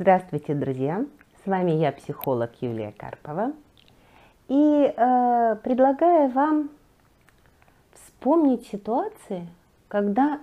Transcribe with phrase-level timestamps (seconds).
[0.00, 1.04] Здравствуйте, друзья!
[1.42, 3.52] С вами я, психолог Юлия Карпова.
[4.46, 6.70] И э, предлагаю вам
[7.94, 9.48] вспомнить ситуации,
[9.88, 10.38] когда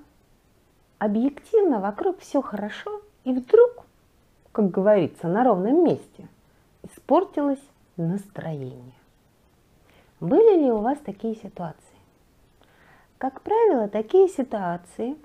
[0.99, 3.85] объективно вокруг все хорошо, и вдруг,
[4.51, 6.27] как говорится, на ровном месте
[6.83, 7.63] испортилось
[7.95, 8.91] настроение.
[10.19, 11.79] Были ли у вас такие ситуации?
[13.17, 15.15] Как правило, такие ситуации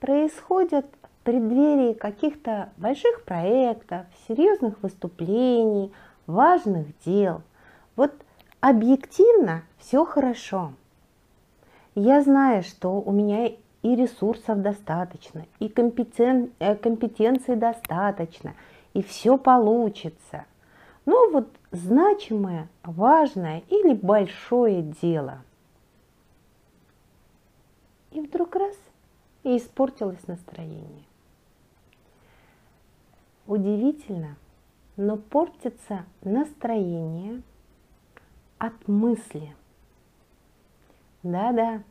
[0.00, 0.86] происходят
[1.24, 5.92] преддверии каких-то больших проектов, серьезных выступлений,
[6.26, 7.42] важных дел.
[7.96, 8.12] Вот
[8.60, 10.72] объективно все хорошо.
[11.94, 16.52] Я знаю, что у меня и ресурсов достаточно, и компетен...
[16.58, 18.54] Э, компетенций достаточно,
[18.94, 20.44] и все получится.
[21.06, 25.38] Но вот значимое, важное или большое дело.
[28.10, 28.76] И вдруг раз,
[29.42, 31.04] и испортилось настроение.
[33.46, 34.36] Удивительно,
[34.96, 37.42] но портится настроение
[38.58, 39.54] от мысли.
[41.22, 41.82] Да-да,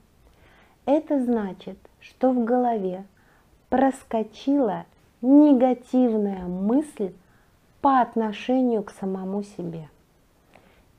[0.86, 3.06] это значит, что в голове
[3.70, 4.86] проскочила
[5.22, 7.14] негативная мысль
[7.82, 9.90] по отношению к самому себе.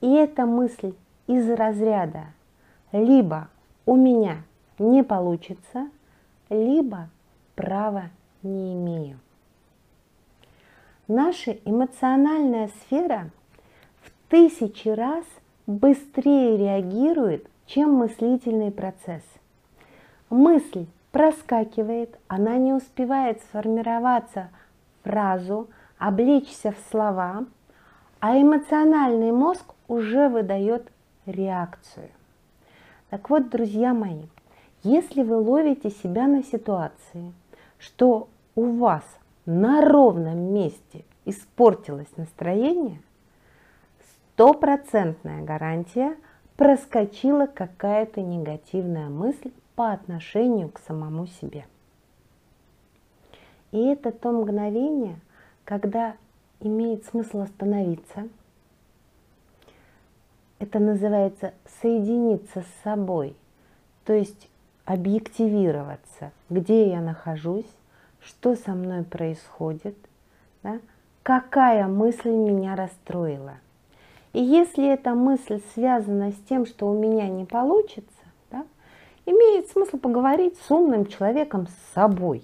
[0.01, 0.95] И эта мысль
[1.27, 2.27] из разряда
[2.93, 3.49] либо
[3.87, 4.43] у меня
[4.79, 5.91] не получится,
[6.51, 7.09] либо
[7.55, 8.11] права
[8.43, 9.19] не имею.
[11.07, 13.31] Наша эмоциональная сфера
[14.03, 15.25] в тысячи раз
[15.67, 19.23] быстрее реагирует, чем мыслительный процесс.
[20.31, 24.51] Мысль проскакивает, она не успевает сформироваться
[25.01, 27.47] в фразу, облечься в слова,
[28.21, 30.91] а эмоциональный мозг уже выдает
[31.25, 32.09] реакцию.
[33.11, 34.25] Так вот, друзья мои,
[34.83, 37.33] если вы ловите себя на ситуации,
[37.79, 39.05] что у вас
[39.47, 43.01] на ровном месте испортилось настроение,
[44.35, 46.17] стопроцентная гарантия
[46.57, 51.67] проскочила какая-то негативная мысль по отношению к самому себе.
[53.71, 55.21] И это то мгновение,
[55.65, 56.17] когда
[56.61, 58.29] имеет смысл остановиться.
[60.59, 63.37] Это называется соединиться с собой,
[64.05, 64.49] то есть
[64.89, 67.71] объективироваться, где я нахожусь,
[68.21, 69.97] что со мной происходит,
[70.63, 70.81] да?
[71.23, 73.59] какая мысль меня расстроила.
[74.33, 78.09] И если эта мысль связана с тем, что у меня не получится,
[79.27, 82.43] имеет смысл поговорить с умным человеком с собой.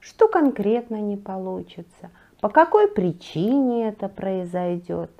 [0.00, 2.10] Что конкретно не получится,
[2.40, 5.12] по какой причине это произойдет,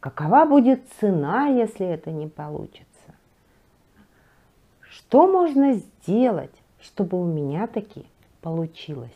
[0.00, 2.89] какова будет цена, если это не получится.
[5.10, 8.06] Что можно сделать, чтобы у меня таки
[8.42, 9.10] получилось?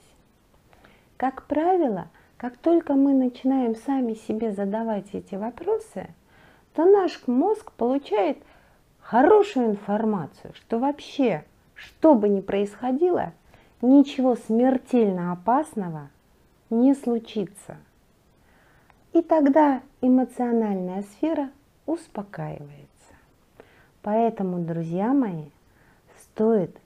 [1.16, 6.08] Как правило, как только мы начинаем сами себе задавать эти вопросы,
[6.74, 8.38] то наш мозг получает–
[9.00, 11.44] хорошую информацию, что вообще,
[11.76, 13.32] что бы ни происходило,
[13.80, 16.10] ничего смертельно опасного
[16.70, 17.76] не случится.
[19.12, 21.50] И тогда эмоциональная сфера
[21.86, 22.80] успокаивается.
[24.02, 25.53] Поэтому, друзья мои,
[26.34, 26.76] стоит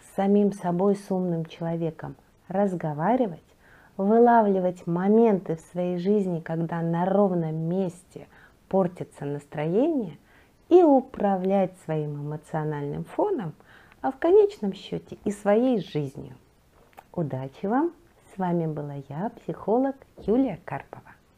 [0.00, 2.16] с самим собой, с умным человеком
[2.48, 3.42] разговаривать,
[3.96, 8.28] вылавливать моменты в своей жизни, когда на ровном месте
[8.68, 10.18] портится настроение–
[10.68, 13.54] и управлять своим эмоциональным фоном,
[14.00, 16.34] а в конечном счете и своей жизнью.
[17.12, 17.92] Удачи вам!
[18.34, 21.15] С вами была я, психолог Юлия Карпова.